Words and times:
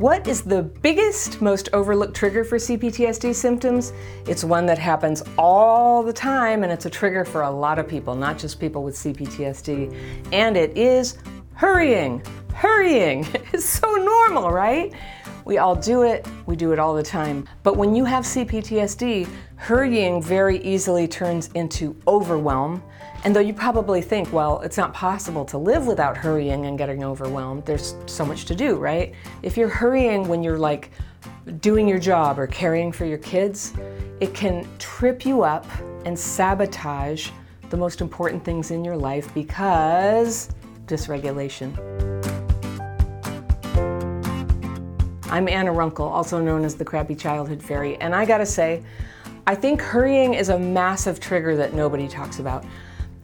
What 0.00 0.26
is 0.26 0.40
the 0.40 0.62
biggest, 0.62 1.42
most 1.42 1.68
overlooked 1.74 2.16
trigger 2.16 2.42
for 2.42 2.56
CPTSD 2.56 3.34
symptoms? 3.34 3.92
It's 4.26 4.42
one 4.42 4.64
that 4.64 4.78
happens 4.78 5.22
all 5.36 6.02
the 6.02 6.10
time 6.10 6.62
and 6.62 6.72
it's 6.72 6.86
a 6.86 6.90
trigger 6.90 7.22
for 7.22 7.42
a 7.42 7.50
lot 7.50 7.78
of 7.78 7.86
people, 7.86 8.14
not 8.14 8.38
just 8.38 8.58
people 8.58 8.82
with 8.82 8.94
CPTSD. 8.94 9.94
And 10.32 10.56
it 10.56 10.74
is 10.78 11.18
hurrying. 11.52 12.22
Hurrying. 12.54 13.26
is 13.52 13.68
so 13.68 13.96
normal, 13.96 14.50
right? 14.50 14.90
We 15.44 15.58
all 15.58 15.76
do 15.76 16.00
it, 16.00 16.26
we 16.46 16.56
do 16.56 16.72
it 16.72 16.78
all 16.78 16.94
the 16.94 17.02
time. 17.02 17.46
But 17.62 17.76
when 17.76 17.94
you 17.94 18.06
have 18.06 18.24
CPTSD, 18.24 19.28
hurrying 19.56 20.22
very 20.22 20.62
easily 20.62 21.08
turns 21.08 21.48
into 21.48 21.94
overwhelm. 22.08 22.82
And 23.22 23.36
though 23.36 23.40
you 23.40 23.52
probably 23.52 24.00
think, 24.00 24.32
well, 24.32 24.60
it's 24.60 24.78
not 24.78 24.94
possible 24.94 25.44
to 25.44 25.58
live 25.58 25.86
without 25.86 26.16
hurrying 26.16 26.64
and 26.64 26.78
getting 26.78 27.04
overwhelmed, 27.04 27.66
there's 27.66 27.94
so 28.06 28.24
much 28.24 28.46
to 28.46 28.54
do, 28.54 28.76
right? 28.76 29.14
If 29.42 29.58
you're 29.58 29.68
hurrying 29.68 30.26
when 30.26 30.42
you're 30.42 30.58
like 30.58 30.90
doing 31.60 31.86
your 31.86 31.98
job 31.98 32.38
or 32.38 32.46
caring 32.46 32.90
for 32.92 33.04
your 33.04 33.18
kids, 33.18 33.74
it 34.20 34.32
can 34.32 34.66
trip 34.78 35.26
you 35.26 35.42
up 35.42 35.66
and 36.06 36.18
sabotage 36.18 37.28
the 37.68 37.76
most 37.76 38.00
important 38.00 38.42
things 38.42 38.70
in 38.70 38.82
your 38.82 38.96
life 38.96 39.32
because 39.34 40.48
dysregulation. 40.86 41.76
I'm 45.30 45.46
Anna 45.46 45.72
Runkle, 45.72 46.08
also 46.08 46.40
known 46.40 46.64
as 46.64 46.74
the 46.74 46.86
Crappy 46.86 47.14
Childhood 47.14 47.62
Fairy, 47.62 47.96
and 47.98 48.14
I 48.14 48.24
gotta 48.24 48.46
say, 48.46 48.82
I 49.46 49.54
think 49.54 49.82
hurrying 49.82 50.34
is 50.34 50.48
a 50.48 50.58
massive 50.58 51.20
trigger 51.20 51.54
that 51.56 51.74
nobody 51.74 52.08
talks 52.08 52.38
about. 52.38 52.64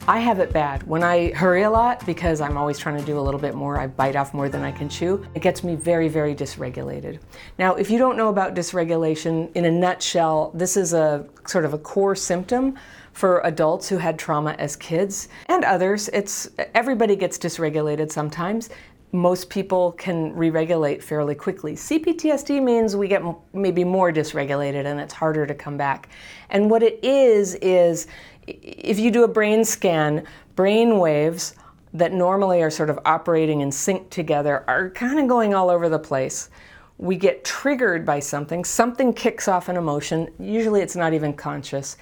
I 0.09 0.21
have 0.21 0.39
it 0.39 0.53
bad. 0.53 0.85
When 0.85 1.03
I 1.03 1.33
hurry 1.33 1.65
a 1.65 1.71
lot, 1.71 2.07
because 2.07 2.41
I'm 2.41 2.57
always 2.57 2.79
trying 2.79 2.97
to 2.97 3.05
do 3.05 3.19
a 3.19 3.21
little 3.21 3.41
bit 3.41 3.57
more, 3.57 3.77
I 3.77 3.89
bite 3.89 4.15
off 4.15 4.33
more 4.33 4.49
than 4.49 4.63
I 4.63 4.71
can 4.71 4.89
chew, 4.89 5.27
it 5.35 5.43
gets 5.43 5.65
me 5.65 5.75
very, 5.75 6.07
very 6.07 6.33
dysregulated. 6.33 7.19
Now, 7.59 7.75
if 7.75 7.91
you 7.91 7.99
don't 7.99 8.17
know 8.17 8.29
about 8.29 8.55
dysregulation, 8.55 9.51
in 9.57 9.65
a 9.65 9.71
nutshell, 9.71 10.53
this 10.55 10.77
is 10.77 10.93
a 10.93 11.27
sort 11.49 11.65
of 11.65 11.75
a 11.75 11.79
core 11.79 12.15
symptom 12.15 12.77
for 13.15 13.41
adults 13.41 13.89
who 13.89 13.97
had 13.97 14.17
trauma 14.17 14.53
as 14.61 14.77
kids 14.77 15.27
and 15.47 15.65
others. 15.65 16.09
It's 16.13 16.51
everybody 16.75 17.17
gets 17.17 17.37
dysregulated 17.37 18.13
sometimes 18.13 18.71
most 19.13 19.49
people 19.49 19.93
can 19.93 20.35
re-regulate 20.35 21.03
fairly 21.03 21.35
quickly. 21.35 21.75
CPTSD 21.75 22.63
means 22.63 22.97
we 22.97 23.09
get 23.09 23.23
maybe 23.53 23.85
more 23.85 24.13
dysregulated 24.13 24.85
and 24.85 25.01
it's 25.01 25.15
harder 25.15 25.47
to 25.47 25.55
come 25.55 25.77
back. 25.77 26.09
And 26.51 26.71
what 26.71 26.83
it 26.83 26.99
is 27.03 27.55
is 27.57 28.07
if 28.47 28.99
you 28.99 29.11
do 29.11 29.25
a 29.25 29.29
brain 29.29 29.65
scan, 29.65 30.25
brain 30.55 30.99
waves 30.99 31.55
that 31.95 32.13
normally 32.13 32.63
are 32.63 32.71
sort 32.71 32.91
of 32.91 32.99
operating 33.05 33.61
in 33.61 33.73
sync 33.73 34.11
together 34.11 34.65
are 34.69 34.91
kind 34.91 35.19
of 35.19 35.29
going 35.29 35.55
all 35.55 35.71
over 35.71 35.89
the 35.89 35.99
place. 35.99 36.51
We 36.99 37.17
get 37.17 37.45
triggered 37.45 38.05
by 38.05 38.21
something, 38.21 38.65
something 38.65 39.13
kicks 39.13 39.49
off 39.49 39.69
an 39.69 39.77
emotion, 39.77 40.29
usually 40.39 40.81
it's 40.81 40.97
not 40.97 41.13
even 41.13 41.33
conscious, 41.33 41.97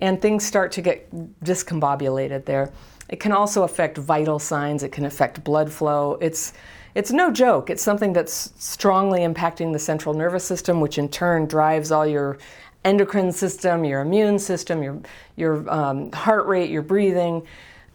and 0.00 0.20
things 0.20 0.44
start 0.44 0.72
to 0.72 0.82
get 0.82 1.10
discombobulated 1.44 2.44
there. 2.44 2.72
It 3.10 3.18
can 3.18 3.32
also 3.32 3.64
affect 3.64 3.98
vital 3.98 4.38
signs, 4.38 4.82
it 4.82 4.92
can 4.92 5.04
affect 5.04 5.44
blood 5.44 5.70
flow. 5.70 6.16
It's, 6.20 6.52
it's 6.94 7.10
no 7.10 7.30
joke. 7.30 7.68
It's 7.68 7.82
something 7.82 8.12
that's 8.12 8.52
strongly 8.56 9.20
impacting 9.20 9.72
the 9.72 9.78
central 9.80 10.14
nervous 10.14 10.44
system, 10.44 10.80
which 10.80 10.96
in 10.96 11.08
turn 11.08 11.46
drives 11.46 11.90
all 11.90 12.06
your 12.06 12.38
endocrine 12.84 13.32
system, 13.32 13.84
your 13.84 14.00
immune 14.00 14.38
system, 14.38 14.82
your, 14.82 15.00
your 15.36 15.68
um, 15.68 16.10
heart 16.12 16.46
rate, 16.46 16.70
your 16.70 16.82
breathing, 16.82 17.46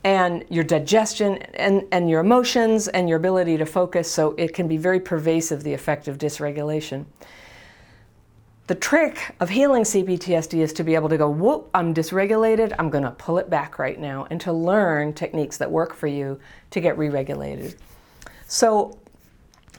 and 0.03 0.45
your 0.49 0.63
digestion, 0.63 1.37
and, 1.55 1.83
and 1.91 2.09
your 2.09 2.19
emotions, 2.19 2.87
and 2.89 3.09
your 3.09 3.17
ability 3.17 3.57
to 3.57 3.65
focus. 3.65 4.11
So 4.11 4.35
it 4.37 4.53
can 4.53 4.67
be 4.67 4.77
very 4.77 4.99
pervasive, 4.99 5.63
the 5.63 5.73
effect 5.73 6.07
of 6.07 6.17
dysregulation. 6.17 7.05
The 8.67 8.73
trick 8.73 9.35
of 9.39 9.49
healing 9.49 9.83
CPTSD 9.83 10.55
is 10.55 10.73
to 10.73 10.83
be 10.83 10.95
able 10.95 11.09
to 11.09 11.17
go, 11.17 11.29
whoop, 11.29 11.69
I'm 11.75 11.93
dysregulated, 11.93 12.73
I'm 12.79 12.89
gonna 12.89 13.11
pull 13.11 13.37
it 13.37 13.47
back 13.47 13.77
right 13.77 13.99
now, 13.99 14.25
and 14.31 14.41
to 14.41 14.51
learn 14.51 15.13
techniques 15.13 15.57
that 15.57 15.69
work 15.69 15.93
for 15.93 16.07
you 16.07 16.39
to 16.71 16.81
get 16.81 16.97
re 16.97 17.09
regulated. 17.09 17.75
So 18.47 18.97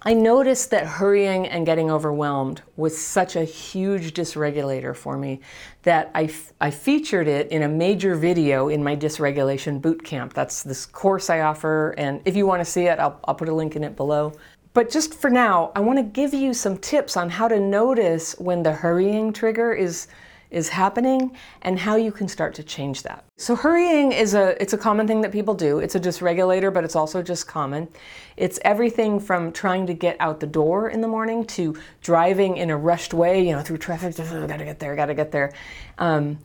I 0.02 0.14
noticed 0.14 0.70
that 0.70 0.86
hurrying 0.86 1.48
and 1.48 1.66
getting 1.66 1.90
overwhelmed 1.90 2.62
was 2.76 2.96
such 2.96 3.34
a 3.34 3.42
huge 3.42 4.14
dysregulator 4.14 4.94
for 4.94 5.16
me 5.16 5.40
that 5.82 6.12
I, 6.14 6.32
I 6.60 6.70
featured 6.70 7.26
it 7.26 7.50
in 7.50 7.64
a 7.64 7.68
major 7.68 8.14
video 8.14 8.68
in 8.68 8.84
my 8.84 8.94
dysregulation 8.94 9.82
boot 9.82 10.04
camp. 10.04 10.32
That's 10.32 10.62
this 10.62 10.86
course 10.86 11.28
I 11.28 11.40
offer, 11.40 11.92
and 11.98 12.20
if 12.24 12.36
you 12.36 12.46
want 12.46 12.60
to 12.60 12.64
see 12.64 12.84
it, 12.84 13.00
I'll, 13.00 13.18
I'll 13.24 13.34
put 13.34 13.48
a 13.48 13.54
link 13.54 13.74
in 13.74 13.82
it 13.82 13.96
below. 13.96 14.32
But 14.76 14.90
just 14.90 15.14
for 15.14 15.30
now, 15.30 15.72
I 15.74 15.80
want 15.80 15.98
to 15.98 16.02
give 16.02 16.34
you 16.34 16.52
some 16.52 16.76
tips 16.76 17.16
on 17.16 17.30
how 17.30 17.48
to 17.48 17.58
notice 17.58 18.34
when 18.38 18.62
the 18.62 18.72
hurrying 18.72 19.32
trigger 19.32 19.72
is 19.72 20.06
is 20.50 20.68
happening 20.68 21.34
and 21.62 21.78
how 21.78 21.96
you 21.96 22.12
can 22.12 22.28
start 22.28 22.54
to 22.54 22.62
change 22.62 23.02
that. 23.02 23.24
So 23.38 23.56
hurrying 23.56 24.12
is 24.12 24.34
a 24.34 24.54
it's 24.62 24.74
a 24.74 24.78
common 24.78 25.06
thing 25.06 25.22
that 25.22 25.32
people 25.32 25.54
do. 25.54 25.78
It's 25.78 25.94
a 25.94 26.00
dysregulator, 26.00 26.70
but 26.74 26.84
it's 26.84 26.94
also 26.94 27.22
just 27.22 27.48
common. 27.48 27.88
It's 28.36 28.58
everything 28.66 29.18
from 29.18 29.50
trying 29.50 29.86
to 29.86 29.94
get 29.94 30.14
out 30.20 30.40
the 30.40 30.46
door 30.46 30.90
in 30.90 31.00
the 31.00 31.08
morning 31.08 31.46
to 31.56 31.74
driving 32.02 32.58
in 32.58 32.68
a 32.68 32.76
rushed 32.76 33.14
way, 33.14 33.48
you 33.48 33.52
know, 33.52 33.62
through 33.62 33.78
traffic, 33.78 34.14
gotta 34.18 34.66
get 34.66 34.78
there, 34.78 34.94
gotta 34.94 35.14
get 35.14 35.32
there. 35.32 35.54
Um, 35.96 36.38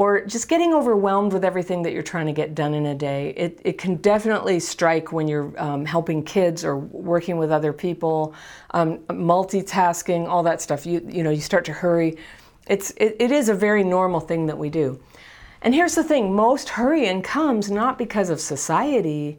or 0.00 0.24
just 0.24 0.48
getting 0.48 0.72
overwhelmed 0.72 1.30
with 1.30 1.44
everything 1.44 1.82
that 1.82 1.92
you're 1.92 2.02
trying 2.02 2.24
to 2.24 2.32
get 2.32 2.54
done 2.54 2.72
in 2.72 2.86
a 2.86 2.94
day. 2.94 3.34
It, 3.36 3.60
it 3.66 3.76
can 3.76 3.96
definitely 3.96 4.58
strike 4.58 5.12
when 5.12 5.28
you're 5.28 5.52
um, 5.60 5.84
helping 5.84 6.22
kids 6.22 6.64
or 6.64 6.78
working 6.78 7.36
with 7.36 7.52
other 7.52 7.74
people, 7.74 8.34
um, 8.70 9.00
multitasking, 9.08 10.26
all 10.26 10.42
that 10.44 10.62
stuff. 10.62 10.86
You, 10.86 11.06
you 11.06 11.22
know, 11.22 11.28
you 11.28 11.42
start 11.42 11.66
to 11.66 11.74
hurry. 11.74 12.16
It's, 12.66 12.92
it, 12.92 13.16
it 13.18 13.30
is 13.30 13.50
a 13.50 13.54
very 13.54 13.84
normal 13.84 14.20
thing 14.20 14.46
that 14.46 14.56
we 14.56 14.70
do. 14.70 14.98
And 15.60 15.74
here's 15.74 15.96
the 15.96 16.02
thing 16.02 16.34
most 16.34 16.70
hurrying 16.70 17.20
comes 17.20 17.70
not 17.70 17.98
because 17.98 18.30
of 18.30 18.40
society, 18.40 19.38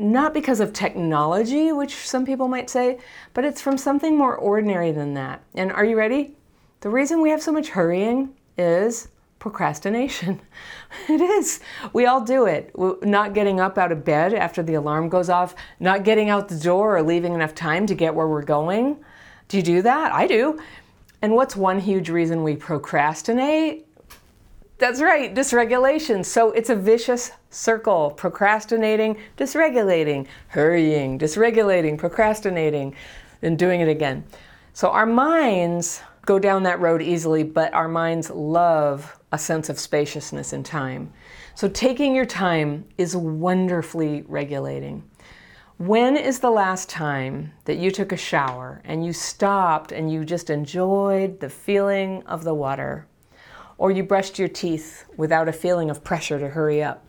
not 0.00 0.34
because 0.34 0.58
of 0.58 0.72
technology, 0.72 1.70
which 1.70 1.94
some 1.94 2.26
people 2.26 2.48
might 2.48 2.68
say, 2.68 2.98
but 3.34 3.44
it's 3.44 3.60
from 3.60 3.78
something 3.78 4.18
more 4.18 4.34
ordinary 4.34 4.90
than 4.90 5.14
that. 5.14 5.44
And 5.54 5.70
are 5.70 5.84
you 5.84 5.96
ready? 5.96 6.34
The 6.80 6.90
reason 6.90 7.20
we 7.20 7.30
have 7.30 7.40
so 7.40 7.52
much 7.52 7.68
hurrying 7.68 8.34
is 8.58 9.06
procrastination. 9.40 10.40
It 11.08 11.20
is. 11.20 11.60
We 11.92 12.06
all 12.06 12.20
do 12.20 12.46
it. 12.46 12.72
Not 13.02 13.32
getting 13.32 13.60
up 13.60 13.78
out 13.78 13.92
of 13.92 14.04
bed 14.04 14.34
after 14.34 14.60
the 14.60 14.74
alarm 14.74 15.08
goes 15.08 15.28
off, 15.28 15.54
not 15.78 16.02
getting 16.02 16.28
out 16.28 16.48
the 16.48 16.58
door 16.58 16.96
or 16.96 17.02
leaving 17.02 17.32
enough 17.32 17.54
time 17.54 17.86
to 17.86 17.94
get 17.94 18.12
where 18.12 18.26
we're 18.26 18.42
going. 18.42 18.96
Do 19.46 19.56
you 19.56 19.62
do 19.62 19.82
that? 19.82 20.12
I 20.12 20.26
do. 20.26 20.60
And 21.22 21.34
what's 21.34 21.54
one 21.54 21.78
huge 21.78 22.10
reason 22.10 22.42
we 22.42 22.56
procrastinate? 22.56 23.86
That's 24.78 25.00
right, 25.00 25.32
dysregulation. 25.32 26.24
So 26.24 26.50
it's 26.50 26.70
a 26.70 26.74
vicious 26.74 27.30
circle 27.50 28.10
procrastinating, 28.10 29.16
dysregulating, 29.36 30.26
hurrying, 30.48 31.20
dysregulating, 31.20 31.98
procrastinating, 31.98 32.96
and 33.42 33.56
doing 33.56 33.80
it 33.80 33.88
again. 33.88 34.24
So 34.72 34.90
our 34.90 35.06
minds 35.06 36.00
go 36.30 36.38
down 36.38 36.62
that 36.62 36.78
road 36.78 37.02
easily, 37.02 37.42
but 37.42 37.74
our 37.74 37.88
minds 37.88 38.30
love 38.30 39.18
a 39.32 39.36
sense 39.36 39.68
of 39.68 39.80
spaciousness 39.80 40.52
in 40.52 40.62
time. 40.62 41.12
So 41.56 41.68
taking 41.68 42.14
your 42.14 42.24
time 42.24 42.84
is 42.98 43.16
wonderfully 43.16 44.22
regulating. 44.28 45.02
When 45.78 46.16
is 46.16 46.38
the 46.38 46.52
last 46.52 46.88
time 46.88 47.52
that 47.64 47.78
you 47.78 47.90
took 47.90 48.12
a 48.12 48.16
shower 48.16 48.80
and 48.84 49.04
you 49.04 49.12
stopped 49.12 49.90
and 49.90 50.12
you 50.12 50.24
just 50.24 50.50
enjoyed 50.50 51.40
the 51.40 51.50
feeling 51.50 52.22
of 52.26 52.44
the 52.44 52.54
water? 52.54 53.08
Or 53.76 53.90
you 53.90 54.04
brushed 54.04 54.38
your 54.38 54.46
teeth 54.46 55.06
without 55.16 55.48
a 55.48 55.52
feeling 55.52 55.90
of 55.90 56.04
pressure 56.04 56.38
to 56.38 56.50
hurry 56.50 56.80
up? 56.80 57.04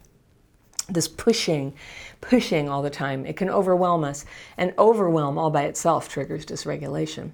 This 0.90 1.08
pushing, 1.08 1.76
pushing 2.22 2.70
all 2.70 2.82
the 2.82 2.90
time, 2.90 3.28
it 3.28 3.38
can 3.38 3.52
overwhelm 3.52 4.04
us, 4.04 4.26
and 4.58 4.74
overwhelm 4.80 5.38
all 5.38 5.52
by 5.52 5.66
itself 5.66 6.10
triggers 6.10 6.44
dysregulation. 6.44 7.34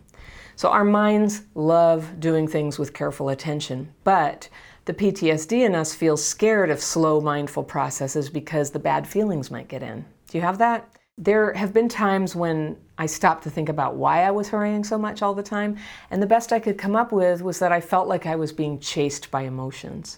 So 0.57 0.69
our 0.69 0.83
minds 0.83 1.43
love 1.53 2.19
doing 2.19 2.47
things 2.47 2.79
with 2.79 2.91
careful 2.91 3.29
attention, 3.29 3.93
but 4.03 4.49
the 4.85 4.93
PTSD 4.93 5.63
in 5.63 5.75
us 5.75 5.93
feels 5.93 6.25
scared 6.25 6.71
of 6.71 6.81
slow, 6.81 7.21
mindful 7.21 7.63
processes 7.63 8.27
because 8.27 8.71
the 8.71 8.79
bad 8.79 9.07
feelings 9.07 9.51
might 9.51 9.67
get 9.67 9.83
in. 9.83 10.03
Do 10.27 10.37
you 10.39 10.41
have 10.41 10.57
that? 10.57 10.89
There 11.15 11.53
have 11.53 11.73
been 11.73 11.87
times 11.87 12.35
when 12.35 12.75
I 12.97 13.05
stopped 13.05 13.43
to 13.43 13.51
think 13.51 13.69
about 13.69 13.97
why 13.97 14.23
I 14.23 14.31
was 14.31 14.49
hurrying 14.49 14.83
so 14.83 14.97
much 14.97 15.21
all 15.21 15.35
the 15.35 15.43
time, 15.43 15.77
and 16.09 16.23
the 16.23 16.27
best 16.27 16.51
I 16.51 16.57
could 16.59 16.79
come 16.79 16.95
up 16.95 17.11
with 17.11 17.43
was 17.43 17.59
that 17.59 17.71
I 17.71 17.79
felt 17.79 18.07
like 18.07 18.25
I 18.25 18.35
was 18.35 18.51
being 18.51 18.79
chased 18.79 19.29
by 19.29 19.43
emotions. 19.43 20.17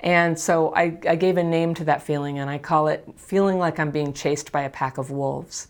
And 0.00 0.36
so 0.36 0.74
I, 0.74 0.98
I 1.08 1.14
gave 1.14 1.36
a 1.36 1.44
name 1.44 1.74
to 1.74 1.84
that 1.84 2.02
feeling, 2.02 2.40
and 2.40 2.50
I 2.50 2.58
call 2.58 2.88
it 2.88 3.06
feeling 3.14 3.60
like 3.60 3.78
I'm 3.78 3.92
being 3.92 4.12
chased 4.12 4.50
by 4.50 4.62
a 4.62 4.70
pack 4.70 4.98
of 4.98 5.12
wolves. 5.12 5.68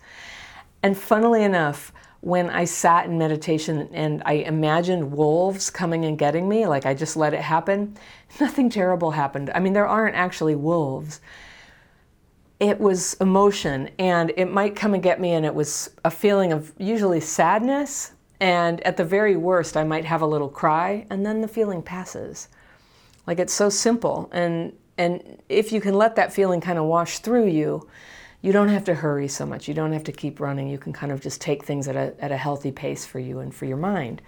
And 0.82 0.96
funnily 0.96 1.42
enough, 1.42 1.92
when 2.26 2.50
I 2.50 2.64
sat 2.64 3.06
in 3.06 3.16
meditation 3.18 3.88
and 3.92 4.20
I 4.26 4.32
imagined 4.32 5.12
wolves 5.12 5.70
coming 5.70 6.04
and 6.04 6.18
getting 6.18 6.48
me, 6.48 6.66
like 6.66 6.84
I 6.84 6.92
just 6.92 7.16
let 7.16 7.32
it 7.34 7.40
happen, 7.40 7.96
nothing 8.40 8.68
terrible 8.68 9.12
happened. 9.12 9.52
I 9.54 9.60
mean, 9.60 9.74
there 9.74 9.86
aren't 9.86 10.16
actually 10.16 10.56
wolves. 10.56 11.20
It 12.58 12.80
was 12.80 13.14
emotion, 13.20 13.90
and 14.00 14.32
it 14.36 14.50
might 14.50 14.74
come 14.74 14.92
and 14.92 15.02
get 15.04 15.20
me, 15.20 15.34
and 15.34 15.46
it 15.46 15.54
was 15.54 15.90
a 16.04 16.10
feeling 16.10 16.52
of 16.52 16.72
usually 16.78 17.20
sadness 17.20 18.12
And 18.40 18.80
at 18.84 18.96
the 18.96 19.04
very 19.04 19.36
worst, 19.36 19.76
I 19.76 19.84
might 19.84 20.04
have 20.04 20.20
a 20.20 20.26
little 20.26 20.48
cry 20.48 21.06
and 21.08 21.24
then 21.24 21.40
the 21.40 21.48
feeling 21.48 21.80
passes. 21.80 22.48
Like 23.26 23.38
it's 23.38 23.54
so 23.54 23.70
simple. 23.70 24.28
And, 24.32 24.74
and 24.98 25.40
if 25.48 25.72
you 25.72 25.80
can 25.80 25.94
let 25.94 26.16
that 26.16 26.32
feeling 26.34 26.60
kind 26.60 26.78
of 26.78 26.84
wash 26.84 27.20
through 27.20 27.46
you, 27.46 27.88
you 28.42 28.52
don't 28.52 28.68
have 28.68 28.84
to 28.84 28.94
hurry 28.94 29.28
so 29.28 29.46
much. 29.46 29.68
You 29.68 29.74
don't 29.74 29.92
have 29.92 30.04
to 30.04 30.12
keep 30.12 30.40
running. 30.40 30.68
You 30.68 30.78
can 30.78 30.92
kind 30.92 31.12
of 31.12 31.20
just 31.20 31.40
take 31.40 31.64
things 31.64 31.88
at 31.88 31.96
a, 31.96 32.14
at 32.22 32.30
a 32.30 32.36
healthy 32.36 32.70
pace 32.70 33.04
for 33.04 33.18
you 33.18 33.40
and 33.40 33.54
for 33.54 33.64
your 33.64 33.76
mind. 33.76 34.22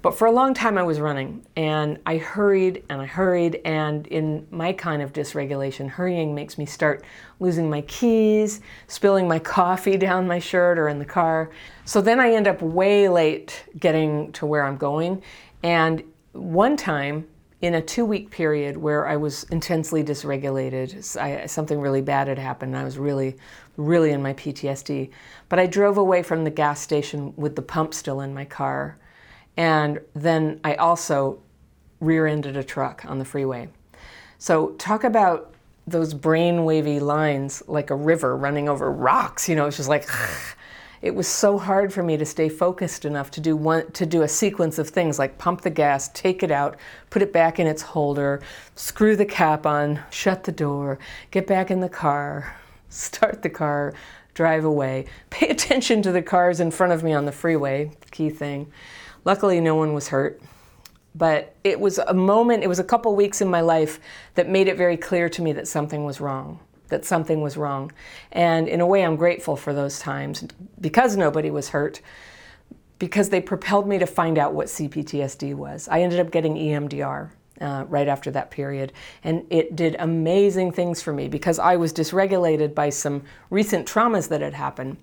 But 0.00 0.16
for 0.16 0.26
a 0.26 0.30
long 0.30 0.54
time, 0.54 0.78
I 0.78 0.84
was 0.84 1.00
running 1.00 1.44
and 1.56 1.98
I 2.06 2.18
hurried 2.18 2.84
and 2.88 3.00
I 3.00 3.06
hurried. 3.06 3.60
And 3.64 4.06
in 4.06 4.46
my 4.50 4.72
kind 4.72 5.02
of 5.02 5.12
dysregulation, 5.12 5.88
hurrying 5.88 6.34
makes 6.34 6.56
me 6.56 6.66
start 6.66 7.04
losing 7.40 7.68
my 7.68 7.80
keys, 7.82 8.60
spilling 8.86 9.26
my 9.26 9.38
coffee 9.56 9.96
down 9.96 10.26
my 10.28 10.38
shirt 10.38 10.78
or 10.78 10.88
in 10.88 10.98
the 10.98 11.04
car. 11.04 11.50
So 11.84 12.00
then 12.00 12.20
I 12.20 12.32
end 12.32 12.46
up 12.46 12.62
way 12.62 13.08
late 13.08 13.64
getting 13.78 14.32
to 14.32 14.46
where 14.46 14.62
I'm 14.62 14.76
going. 14.76 15.22
And 15.64 16.04
one 16.32 16.76
time, 16.76 17.26
in 17.60 17.74
a 17.74 17.82
two 17.82 18.04
week 18.04 18.30
period 18.30 18.76
where 18.76 19.06
I 19.06 19.16
was 19.16 19.44
intensely 19.44 20.04
dysregulated, 20.04 21.16
I, 21.20 21.46
something 21.46 21.80
really 21.80 22.02
bad 22.02 22.28
had 22.28 22.38
happened. 22.38 22.76
I 22.76 22.84
was 22.84 22.98
really, 22.98 23.36
really 23.76 24.12
in 24.12 24.22
my 24.22 24.34
PTSD. 24.34 25.10
But 25.48 25.58
I 25.58 25.66
drove 25.66 25.98
away 25.98 26.22
from 26.22 26.44
the 26.44 26.50
gas 26.50 26.80
station 26.80 27.34
with 27.36 27.56
the 27.56 27.62
pump 27.62 27.94
still 27.94 28.20
in 28.20 28.32
my 28.32 28.44
car 28.44 28.98
and 29.58 30.00
then 30.14 30.60
I 30.62 30.76
also 30.76 31.40
rear 32.00 32.28
ended 32.28 32.56
a 32.56 32.62
truck 32.62 33.04
on 33.04 33.18
the 33.18 33.24
freeway. 33.24 33.68
So, 34.38 34.68
talk 34.78 35.02
about 35.02 35.52
those 35.84 36.14
brain 36.14 36.64
wavy 36.64 37.00
lines 37.00 37.62
like 37.66 37.90
a 37.90 37.96
river 37.96 38.36
running 38.36 38.68
over 38.68 38.90
rocks. 38.90 39.48
You 39.48 39.56
know, 39.56 39.66
it's 39.66 39.76
just 39.76 39.88
like, 39.88 40.08
it 41.00 41.14
was 41.14 41.28
so 41.28 41.58
hard 41.58 41.92
for 41.92 42.02
me 42.02 42.16
to 42.16 42.26
stay 42.26 42.48
focused 42.48 43.04
enough 43.04 43.30
to 43.32 43.40
do 43.40 43.56
one 43.56 43.90
to 43.92 44.04
do 44.04 44.22
a 44.22 44.28
sequence 44.28 44.78
of 44.78 44.88
things 44.88 45.18
like 45.18 45.38
pump 45.38 45.62
the 45.62 45.70
gas, 45.70 46.08
take 46.08 46.42
it 46.42 46.50
out, 46.50 46.76
put 47.10 47.22
it 47.22 47.32
back 47.32 47.58
in 47.58 47.66
its 47.66 47.82
holder, 47.82 48.40
screw 48.74 49.14
the 49.16 49.24
cap 49.24 49.66
on, 49.66 50.00
shut 50.10 50.44
the 50.44 50.52
door, 50.52 50.98
get 51.30 51.46
back 51.46 51.70
in 51.70 51.80
the 51.80 51.88
car, 51.88 52.56
start 52.88 53.42
the 53.42 53.50
car, 53.50 53.94
drive 54.34 54.64
away, 54.64 55.04
pay 55.30 55.48
attention 55.50 56.02
to 56.02 56.12
the 56.12 56.22
cars 56.22 56.60
in 56.60 56.70
front 56.70 56.92
of 56.92 57.02
me 57.02 57.12
on 57.12 57.24
the 57.24 57.32
freeway, 57.32 57.90
key 58.10 58.30
thing. 58.30 58.70
Luckily, 59.24 59.60
no 59.60 59.74
one 59.74 59.92
was 59.92 60.08
hurt. 60.08 60.40
But 61.14 61.56
it 61.64 61.80
was 61.80 61.98
a 61.98 62.14
moment, 62.14 62.62
it 62.62 62.68
was 62.68 62.78
a 62.78 62.84
couple 62.84 63.14
weeks 63.16 63.40
in 63.40 63.48
my 63.48 63.60
life 63.60 63.98
that 64.36 64.48
made 64.48 64.68
it 64.68 64.76
very 64.76 64.96
clear 64.96 65.28
to 65.30 65.42
me 65.42 65.52
that 65.54 65.66
something 65.66 66.04
was 66.04 66.20
wrong, 66.20 66.60
that 66.88 67.04
something 67.04 67.40
was 67.40 67.56
wrong. 67.56 67.92
And 68.32 68.68
in 68.68 68.80
a 68.80 68.86
way, 68.86 69.04
I'm 69.04 69.16
grateful 69.16 69.56
for 69.56 69.72
those 69.72 69.98
times 69.98 70.44
because 70.80 71.16
nobody 71.16 71.50
was 71.50 71.68
hurt, 71.70 72.00
because 72.98 73.28
they 73.28 73.40
propelled 73.40 73.88
me 73.88 73.98
to 73.98 74.06
find 74.06 74.38
out 74.38 74.54
what 74.54 74.66
CPTSD 74.66 75.54
was. 75.54 75.88
I 75.88 76.02
ended 76.02 76.20
up 76.20 76.30
getting 76.30 76.54
EMDR. 76.54 77.30
Uh, 77.60 77.84
right 77.88 78.06
after 78.06 78.30
that 78.30 78.52
period. 78.52 78.92
And 79.24 79.44
it 79.50 79.74
did 79.74 79.96
amazing 79.98 80.70
things 80.70 81.02
for 81.02 81.12
me 81.12 81.26
because 81.26 81.58
I 81.58 81.74
was 81.74 81.92
dysregulated 81.92 82.72
by 82.72 82.90
some 82.90 83.24
recent 83.50 83.84
traumas 83.84 84.28
that 84.28 84.40
had 84.40 84.54
happened. 84.54 84.96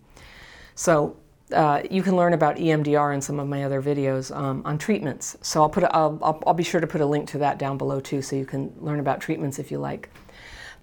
So 0.74 1.18
uh, 1.54 1.82
you 1.92 2.02
can 2.02 2.16
learn 2.16 2.34
about 2.34 2.56
EMDR 2.56 3.14
in 3.14 3.22
some 3.22 3.40
of 3.40 3.48
my 3.48 3.64
other 3.66 3.82
videos 3.82 4.36
um, 4.36 4.62
on 4.66 4.78
treatments. 4.78 5.38
So 5.42 5.62
I'll 5.62 5.70
put 5.70 5.84
a, 5.84 5.94
I'll, 5.94 6.18
I'll, 6.22 6.44
I'll 6.48 6.54
be 6.54 6.64
sure 6.64 6.82
to 6.82 6.88
put 6.88 7.02
a 7.02 7.06
link 7.06 7.28
to 7.30 7.38
that 7.40 7.60
down 7.60 7.78
below 7.78 8.00
too, 8.00 8.22
so 8.22 8.36
you 8.36 8.46
can 8.46 8.74
learn 8.80 9.00
about 9.00 9.22
treatments 9.22 9.60
if 9.60 9.70
you 9.70 9.78
like. 9.78 10.10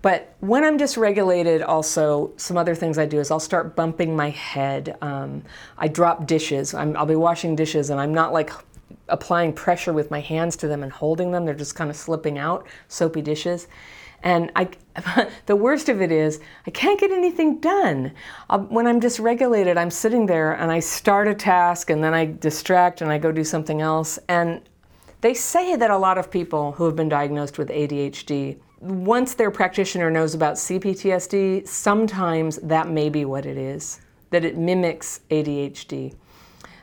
But 0.03 0.35
when 0.41 0.65
I'm 0.65 0.77
dysregulated, 0.77 1.67
also 1.67 2.33
some 2.37 2.57
other 2.57 2.75
things 2.75 2.99
I 2.99 3.07
do 3.07 3.21
is 3.21 3.31
I'll 3.31 3.41
start 3.41 3.77
bumping 3.77 4.17
my 4.17 4.31
head. 4.31 4.97
Um, 5.01 5.45
I 5.79 5.87
drop 5.87 6.27
dishes. 6.27 6.75
i 6.75 6.85
will 6.85 7.07
be 7.07 7.15
washing 7.15 7.55
dishes, 7.55 7.89
and 7.91 8.01
I'm 8.01 8.13
not 8.13 8.33
like 8.33 8.51
applying 9.09 9.53
pressure 9.53 9.93
with 9.93 10.11
my 10.11 10.21
hands 10.21 10.57
to 10.57 10.69
them 10.69 10.83
and 10.83 10.91
holding 10.91 11.31
them. 11.31 11.45
They're 11.45 11.55
just 11.55 11.77
kind 11.77 11.89
of 11.89 11.97
slipping 11.97 12.37
out, 12.37 12.67
soapy 12.89 13.23
dishes. 13.23 13.69
And 14.25 14.51
I, 14.57 14.69
the 15.47 15.57
worst 15.57 15.89
of 15.89 16.03
it 16.03 16.11
is, 16.11 16.41
I 16.67 16.71
can't 16.71 16.99
get 16.99 17.11
anything 17.11 17.59
done. 17.59 18.13
Uh, 18.51 18.59
when 18.59 18.87
I'm 18.87 19.01
dysregulated, 19.01 19.77
I'm 19.77 19.91
sitting 19.91 20.27
there 20.27 20.53
and 20.53 20.71
I 20.71 20.81
start 20.81 21.29
a 21.29 21.35
task 21.35 21.91
and 21.91 22.03
then 22.03 22.15
I 22.15 22.27
distract 22.27 23.03
and 23.03 23.11
I 23.11 23.19
go 23.19 23.33
do 23.33 23.45
something 23.45 23.81
else. 23.81 24.19
And 24.29 24.61
they 25.21 25.35
say 25.35 25.77
that 25.77 25.91
a 25.91 25.97
lot 25.97 26.19
of 26.19 26.31
people 26.31 26.73
who 26.73 26.85
have 26.87 26.97
been 26.97 27.09
diagnosed 27.09 27.59
with 27.59 27.69
ADHD, 27.69 28.59
once 28.83 29.35
their 29.35 29.51
practitioner 29.51 30.11
knows 30.11 30.35
about 30.35 30.55
CPTSD, 30.55 31.67
sometimes 31.69 32.57
that 32.57 32.89
may 32.89 33.09
be 33.09 33.25
what 33.25 33.47
it 33.47 33.57
is, 33.57 34.01
that 34.31 34.45
it 34.45 34.57
mimics 34.57 35.21
ADHD 35.31 36.15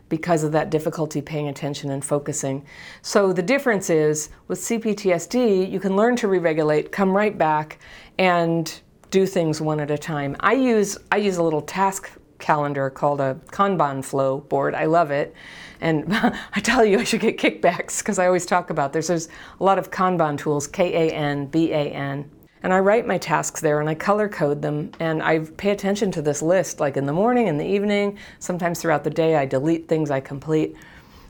because 0.08 0.44
of 0.44 0.52
that 0.54 0.70
difficulty 0.70 1.22
paying 1.22 1.50
attention 1.50 1.92
and 1.92 2.04
focusing. 2.04 2.66
So 3.02 3.34
the 3.34 3.44
difference 3.44 3.90
is 3.90 4.30
with 4.48 4.60
CPTSD, 4.60 5.70
you 5.70 5.80
can 5.80 5.96
learn 5.96 6.16
to 6.18 6.28
re-regulate, 6.28 6.92
come 6.92 7.16
right 7.16 7.38
back, 7.38 7.80
and 8.18 8.80
do 9.12 9.26
things 9.26 9.60
one 9.60 9.80
at 9.80 9.92
a 9.92 9.98
time. 9.98 10.36
I 10.40 10.54
use 10.54 10.98
I 11.12 11.18
use 11.18 11.38
a 11.38 11.44
little 11.44 11.62
task 11.62 12.12
calendar 12.40 12.90
called 12.90 13.22
a 13.22 13.40
Kanban 13.52 14.04
flow 14.04 14.40
board. 14.40 14.74
I 14.74 14.86
love 14.86 15.12
it. 15.12 15.36
And 15.82 16.06
I 16.12 16.60
tell 16.62 16.84
you, 16.84 17.00
I 17.00 17.04
should 17.04 17.22
get 17.22 17.38
kickbacks 17.38 18.00
because 18.00 18.20
I 18.20 18.26
always 18.26 18.46
talk 18.46 18.70
about 18.70 18.94
this. 18.94 19.08
There's 19.08 19.28
a 19.60 19.64
lot 19.64 19.78
of 19.78 19.92
Kanban 19.92 20.38
tools, 20.38 20.68
K 20.68 21.10
A 21.10 21.14
N 21.14 21.46
B 21.48 21.72
A 21.72 21.92
N. 21.92 22.30
And 22.62 22.74
I 22.74 22.80
write 22.80 23.08
my 23.08 23.18
tasks 23.18 23.62
there 23.62 23.80
and 23.80 23.90
I 23.90 23.96
color 23.96 24.28
code 24.28 24.62
them 24.62 24.92
and 25.00 25.24
I 25.24 25.40
pay 25.40 25.70
attention 25.72 26.12
to 26.12 26.22
this 26.22 26.42
list 26.42 26.80
like 26.80 26.98
in 26.98 27.06
the 27.06 27.14
morning, 27.14 27.48
in 27.48 27.58
the 27.58 27.66
evening, 27.66 28.18
sometimes 28.40 28.82
throughout 28.82 29.04
the 29.04 29.10
day 29.10 29.36
I 29.36 29.46
delete 29.46 29.88
things 29.88 30.12
I 30.12 30.20
complete. 30.20 30.76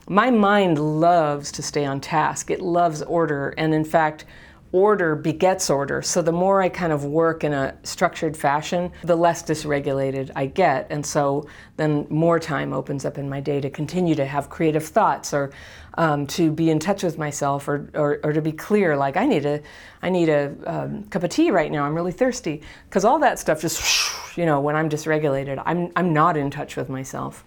My 0.08 0.30
mind 0.30 0.78
loves 1.00 1.52
to 1.52 1.62
stay 1.62 1.84
on 1.84 2.00
task. 2.00 2.50
It 2.50 2.60
loves 2.60 3.02
order 3.02 3.54
and 3.56 3.72
in 3.72 3.84
fact 3.84 4.24
order 4.72 5.16
begets 5.16 5.68
order. 5.68 6.00
So 6.00 6.22
the 6.22 6.32
more 6.32 6.62
I 6.62 6.68
kind 6.68 6.92
of 6.92 7.04
work 7.04 7.42
in 7.42 7.52
a 7.52 7.76
structured 7.82 8.36
fashion, 8.36 8.92
the 9.02 9.16
less 9.16 9.42
dysregulated 9.42 10.30
I 10.36 10.46
get. 10.46 10.86
And 10.90 11.04
so 11.04 11.46
then 11.76 12.06
more 12.08 12.38
time 12.38 12.72
opens 12.72 13.04
up 13.04 13.18
in 13.18 13.28
my 13.28 13.40
day 13.40 13.60
to 13.60 13.70
continue 13.70 14.14
to 14.14 14.24
have 14.24 14.48
creative 14.48 14.86
thoughts 14.86 15.34
or 15.34 15.50
um, 15.94 16.26
to 16.28 16.52
be 16.52 16.70
in 16.70 16.78
touch 16.78 17.02
with 17.02 17.18
myself 17.18 17.66
or, 17.66 17.90
or, 17.94 18.20
or, 18.22 18.32
to 18.32 18.40
be 18.40 18.52
clear, 18.52 18.96
like 18.96 19.16
I 19.16 19.26
need 19.26 19.44
a, 19.44 19.60
I 20.02 20.08
need 20.08 20.28
a 20.28 20.54
um, 20.64 21.02
cup 21.04 21.24
of 21.24 21.30
tea 21.30 21.50
right 21.50 21.70
now, 21.70 21.84
I'm 21.84 21.94
really 21.94 22.12
thirsty. 22.12 22.62
Because 22.88 23.04
all 23.04 23.18
that 23.18 23.40
stuff 23.40 23.60
just, 23.60 24.12
you 24.36 24.46
know, 24.46 24.60
when 24.60 24.76
I'm 24.76 24.88
dysregulated, 24.88 25.60
I'm, 25.66 25.90
I'm 25.96 26.12
not 26.12 26.36
in 26.36 26.48
touch 26.50 26.76
with 26.76 26.88
myself. 26.88 27.44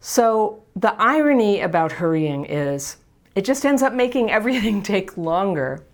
So 0.00 0.62
the 0.76 0.94
irony 1.00 1.60
about 1.60 1.92
hurrying 1.92 2.44
is 2.44 2.96
it 3.34 3.44
just 3.44 3.64
ends 3.64 3.82
up 3.82 3.92
making 3.92 4.30
everything 4.30 4.82
take 4.94 5.16
longer. 5.16 5.84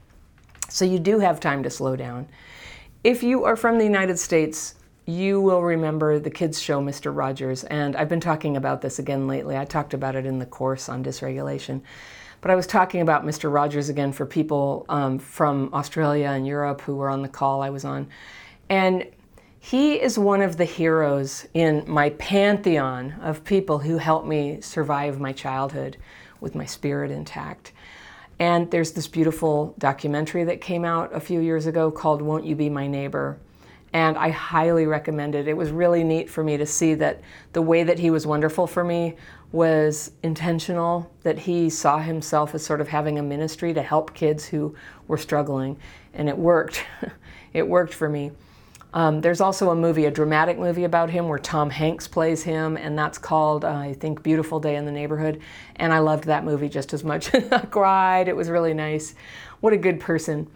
So 0.68 0.84
you 0.84 0.98
do 0.98 1.18
have 1.18 1.40
time 1.40 1.62
to 1.62 1.70
slow 1.70 1.96
down. 1.96 2.28
If 3.04 3.22
you 3.22 3.44
are 3.44 3.56
from 3.56 3.78
the 3.78 3.84
United 3.84 4.18
States, 4.18 4.74
you 5.06 5.40
will 5.40 5.62
remember 5.62 6.18
the 6.18 6.30
kids' 6.30 6.60
show, 6.60 6.80
Mr. 6.80 7.16
Rogers, 7.16 7.62
and 7.64 7.94
I've 7.94 8.08
been 8.08 8.20
talking 8.20 8.56
about 8.56 8.80
this 8.80 8.98
again 8.98 9.28
lately. 9.28 9.56
I 9.56 9.64
talked 9.64 9.94
about 9.94 10.16
it 10.16 10.26
in 10.26 10.40
the 10.40 10.46
course 10.46 10.88
on 10.88 11.04
dysregulation. 11.04 11.82
But 12.40 12.50
I 12.50 12.56
was 12.56 12.66
talking 12.66 13.00
about 13.00 13.24
Mr. 13.24 13.52
Rogers 13.52 13.88
again 13.88 14.12
for 14.12 14.26
people 14.26 14.84
um, 14.88 15.18
from 15.18 15.70
Australia 15.72 16.28
and 16.28 16.46
Europe 16.46 16.80
who 16.80 16.96
were 16.96 17.08
on 17.08 17.22
the 17.22 17.28
call 17.28 17.62
I 17.62 17.70
was 17.70 17.84
on. 17.84 18.08
And 18.68 19.06
he 19.60 19.94
is 19.94 20.18
one 20.18 20.42
of 20.42 20.56
the 20.56 20.64
heroes 20.64 21.46
in 21.54 21.84
my 21.86 22.10
pantheon 22.10 23.16
of 23.22 23.44
people 23.44 23.78
who 23.78 23.98
helped 23.98 24.26
me 24.26 24.60
survive 24.60 25.18
my 25.18 25.32
childhood 25.32 25.96
with 26.40 26.54
my 26.54 26.64
spirit 26.66 27.10
intact. 27.10 27.72
And 28.38 28.70
there's 28.70 28.92
this 28.92 29.08
beautiful 29.08 29.74
documentary 29.78 30.44
that 30.44 30.60
came 30.60 30.84
out 30.84 31.14
a 31.14 31.20
few 31.20 31.40
years 31.40 31.66
ago 31.66 31.90
called 31.90 32.20
Won't 32.20 32.44
You 32.44 32.54
Be 32.54 32.68
My 32.68 32.86
Neighbor? 32.86 33.38
And 33.92 34.18
I 34.18 34.28
highly 34.28 34.84
recommend 34.84 35.34
it. 35.34 35.48
It 35.48 35.56
was 35.56 35.70
really 35.70 36.04
neat 36.04 36.28
for 36.28 36.44
me 36.44 36.58
to 36.58 36.66
see 36.66 36.92
that 36.94 37.22
the 37.54 37.62
way 37.62 37.82
that 37.82 37.98
he 37.98 38.10
was 38.10 38.26
wonderful 38.26 38.66
for 38.66 38.84
me 38.84 39.16
was 39.52 40.10
intentional, 40.22 41.10
that 41.22 41.38
he 41.38 41.70
saw 41.70 41.98
himself 41.98 42.54
as 42.54 42.62
sort 42.62 42.82
of 42.82 42.88
having 42.88 43.18
a 43.18 43.22
ministry 43.22 43.72
to 43.72 43.80
help 43.80 44.12
kids 44.12 44.44
who 44.44 44.74
were 45.08 45.16
struggling. 45.16 45.78
And 46.12 46.28
it 46.28 46.36
worked. 46.36 46.84
it 47.54 47.66
worked 47.66 47.94
for 47.94 48.08
me. 48.08 48.32
Um, 48.96 49.20
there's 49.20 49.42
also 49.42 49.68
a 49.68 49.74
movie, 49.74 50.06
a 50.06 50.10
dramatic 50.10 50.58
movie 50.58 50.84
about 50.84 51.10
him 51.10 51.28
where 51.28 51.38
Tom 51.38 51.68
Hanks 51.68 52.08
plays 52.08 52.42
him, 52.42 52.78
and 52.78 52.98
that's 52.98 53.18
called, 53.18 53.62
uh, 53.62 53.68
I 53.68 53.92
think, 53.92 54.22
Beautiful 54.22 54.58
Day 54.58 54.76
in 54.76 54.86
the 54.86 54.90
Neighborhood. 54.90 55.42
And 55.76 55.92
I 55.92 55.98
loved 55.98 56.24
that 56.24 56.46
movie 56.46 56.70
just 56.70 56.94
as 56.94 57.04
much. 57.04 57.34
I 57.52 57.58
cried. 57.66 58.26
It 58.26 58.34
was 58.34 58.48
really 58.48 58.72
nice. 58.72 59.14
What 59.60 59.74
a 59.74 59.76
good 59.76 60.00
person. 60.00 60.50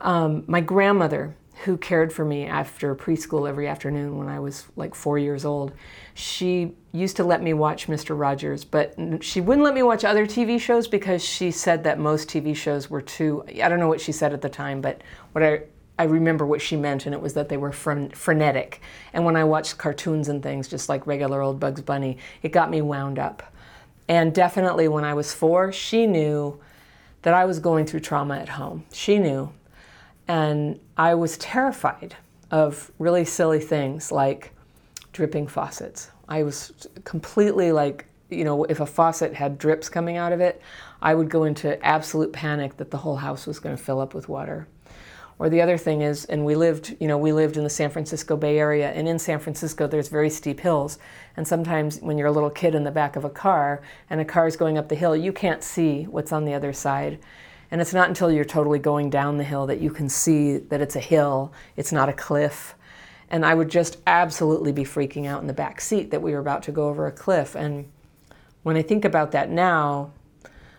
Um, 0.00 0.44
my 0.46 0.62
grandmother, 0.62 1.36
who 1.64 1.76
cared 1.76 2.14
for 2.14 2.24
me 2.24 2.46
after 2.46 2.94
preschool 2.94 3.46
every 3.46 3.68
afternoon 3.68 4.16
when 4.16 4.28
I 4.28 4.40
was 4.40 4.64
like 4.76 4.94
four 4.94 5.18
years 5.18 5.44
old, 5.44 5.72
she 6.14 6.72
used 6.92 7.16
to 7.16 7.24
let 7.24 7.42
me 7.42 7.52
watch 7.52 7.88
Mr. 7.88 8.18
Rogers, 8.18 8.64
but 8.64 8.94
she 9.20 9.42
wouldn't 9.42 9.66
let 9.66 9.74
me 9.74 9.82
watch 9.82 10.02
other 10.02 10.24
TV 10.24 10.58
shows 10.58 10.88
because 10.88 11.22
she 11.22 11.50
said 11.50 11.84
that 11.84 11.98
most 11.98 12.26
TV 12.26 12.56
shows 12.56 12.88
were 12.88 13.02
too, 13.02 13.44
I 13.62 13.68
don't 13.68 13.80
know 13.80 13.88
what 13.88 14.00
she 14.00 14.12
said 14.12 14.32
at 14.32 14.40
the 14.40 14.48
time, 14.48 14.80
but 14.80 15.02
what 15.32 15.44
I 15.44 15.64
I 16.00 16.04
remember 16.04 16.46
what 16.46 16.62
she 16.62 16.76
meant, 16.76 17.04
and 17.04 17.14
it 17.14 17.20
was 17.20 17.34
that 17.34 17.50
they 17.50 17.58
were 17.58 17.72
fren- 17.72 18.08
frenetic. 18.08 18.80
And 19.12 19.26
when 19.26 19.36
I 19.36 19.44
watched 19.44 19.76
cartoons 19.76 20.30
and 20.30 20.42
things, 20.42 20.66
just 20.66 20.88
like 20.88 21.06
regular 21.06 21.42
old 21.42 21.60
Bugs 21.60 21.82
Bunny, 21.82 22.16
it 22.42 22.52
got 22.52 22.70
me 22.70 22.80
wound 22.80 23.18
up. 23.18 23.42
And 24.08 24.34
definitely 24.34 24.88
when 24.88 25.04
I 25.04 25.12
was 25.12 25.34
four, 25.34 25.72
she 25.72 26.06
knew 26.06 26.58
that 27.20 27.34
I 27.34 27.44
was 27.44 27.58
going 27.58 27.84
through 27.84 28.00
trauma 28.00 28.38
at 28.38 28.48
home. 28.48 28.86
She 28.94 29.18
knew. 29.18 29.52
And 30.26 30.80
I 30.96 31.16
was 31.16 31.36
terrified 31.36 32.16
of 32.50 32.90
really 32.98 33.26
silly 33.26 33.60
things 33.60 34.10
like 34.10 34.54
dripping 35.12 35.48
faucets. 35.48 36.10
I 36.30 36.44
was 36.44 36.88
completely 37.04 37.72
like, 37.72 38.06
you 38.30 38.44
know, 38.44 38.64
if 38.64 38.80
a 38.80 38.86
faucet 38.86 39.34
had 39.34 39.58
drips 39.58 39.90
coming 39.90 40.16
out 40.16 40.32
of 40.32 40.40
it, 40.40 40.62
I 41.02 41.14
would 41.14 41.28
go 41.28 41.44
into 41.44 41.78
absolute 41.84 42.32
panic 42.32 42.78
that 42.78 42.90
the 42.90 42.96
whole 42.96 43.16
house 43.16 43.46
was 43.46 43.58
going 43.58 43.76
to 43.76 43.82
fill 43.82 44.00
up 44.00 44.14
with 44.14 44.30
water. 44.30 44.66
Or 45.40 45.48
the 45.48 45.62
other 45.62 45.78
thing 45.78 46.02
is, 46.02 46.26
and 46.26 46.44
we 46.44 46.54
lived, 46.54 46.98
you 47.00 47.08
know, 47.08 47.16
we 47.16 47.32
lived 47.32 47.56
in 47.56 47.64
the 47.64 47.70
San 47.70 47.88
Francisco 47.88 48.36
Bay 48.36 48.58
Area, 48.58 48.90
and 48.90 49.08
in 49.08 49.18
San 49.18 49.38
Francisco 49.38 49.86
there's 49.86 50.08
very 50.08 50.28
steep 50.28 50.60
hills. 50.60 50.98
And 51.34 51.48
sometimes 51.48 51.98
when 52.00 52.18
you're 52.18 52.26
a 52.26 52.30
little 52.32 52.50
kid 52.50 52.74
in 52.74 52.84
the 52.84 52.90
back 52.90 53.16
of 53.16 53.24
a 53.24 53.30
car 53.30 53.80
and 54.10 54.20
a 54.20 54.24
car 54.26 54.46
is 54.46 54.58
going 54.58 54.76
up 54.76 54.90
the 54.90 54.94
hill, 54.94 55.16
you 55.16 55.32
can't 55.32 55.62
see 55.62 56.04
what's 56.04 56.30
on 56.30 56.44
the 56.44 56.52
other 56.52 56.74
side. 56.74 57.18
And 57.70 57.80
it's 57.80 57.94
not 57.94 58.08
until 58.08 58.30
you're 58.30 58.44
totally 58.44 58.78
going 58.78 59.08
down 59.08 59.38
the 59.38 59.44
hill 59.44 59.66
that 59.68 59.80
you 59.80 59.90
can 59.90 60.10
see 60.10 60.58
that 60.58 60.82
it's 60.82 60.96
a 60.96 61.00
hill, 61.00 61.54
it's 61.74 61.90
not 61.90 62.10
a 62.10 62.12
cliff. 62.12 62.74
And 63.30 63.46
I 63.46 63.54
would 63.54 63.70
just 63.70 63.96
absolutely 64.06 64.72
be 64.72 64.84
freaking 64.84 65.24
out 65.24 65.40
in 65.40 65.46
the 65.46 65.54
back 65.54 65.80
seat 65.80 66.10
that 66.10 66.20
we 66.20 66.32
were 66.32 66.40
about 66.40 66.64
to 66.64 66.72
go 66.72 66.86
over 66.86 67.06
a 67.06 67.12
cliff. 67.12 67.54
And 67.54 67.90
when 68.62 68.76
I 68.76 68.82
think 68.82 69.06
about 69.06 69.32
that 69.32 69.48
now, 69.48 70.12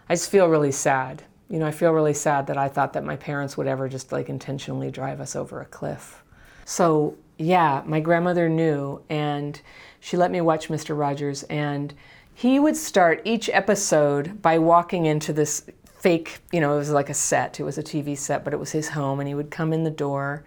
I 0.08 0.14
just 0.14 0.30
feel 0.30 0.48
really 0.48 0.72
sad 0.72 1.24
you 1.52 1.60
know, 1.60 1.68
I 1.68 1.72
feel 1.72 1.92
really 1.92 2.14
sad 2.14 2.48
that 2.48 2.58
I 2.58 2.70
thought 2.70 2.94
that 2.94 3.04
my 3.04 3.18
parents 3.18 3.58
would 3.58 3.68
ever 3.68 3.90
just 3.90 4.14
like 4.14 4.30
intentionally 4.30 4.90
drive 4.90 5.20
us 5.20 5.36
over 5.36 5.60
a 5.60 5.66
cliff. 5.66 6.24
So, 6.64 7.18
yeah, 7.38 7.84
my 7.86 8.00
grandmother 8.00 8.48
knew 8.48 9.02
and 9.10 9.60
she 10.00 10.16
let 10.16 10.32
me 10.32 10.40
watch 10.40 10.70
Mr. 10.70 10.98
Rogers 10.98 11.44
and 11.44 11.94
he 12.34 12.58
would 12.58 12.78
start 12.78 13.22
each 13.26 13.50
episode 13.50 14.42
by 14.42 14.60
walking 14.60 15.06
into 15.06 15.34
this 15.34 15.66
fake, 15.84 16.40
you 16.54 16.62
know, 16.62 16.76
it 16.76 16.78
was 16.78 16.92
like 16.92 17.10
a 17.10 17.14
set. 17.14 17.60
It 17.60 17.64
was 17.64 17.78
a 17.78 17.84
TV 17.84 18.18
set, 18.18 18.46
but 18.46 18.54
it 18.54 18.60
was 18.60 18.72
his 18.72 18.88
home 18.88 19.20
and 19.20 19.28
he 19.28 19.36
would 19.36 19.52
come 19.52 19.74
in 19.74 19.84
the 19.84 19.92
door 19.92 20.46